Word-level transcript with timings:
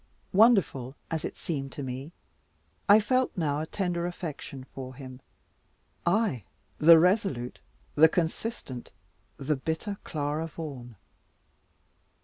Wonderful 0.33 0.95
as 1.11 1.23
it 1.23 1.37
seemed 1.37 1.71
to 1.73 1.83
me, 1.83 2.11
I 2.89 2.99
felt 2.99 3.37
now 3.37 3.59
a 3.59 3.67
tender 3.67 4.07
affection 4.07 4.63
for 4.73 4.95
him, 4.95 5.19
I 6.07 6.45
the 6.79 6.97
resolute, 6.97 7.59
the 7.93 8.09
consistent, 8.09 8.89
the 9.37 9.55
bitter 9.55 9.99
Clara 10.03 10.47
Vaughan. 10.47 10.95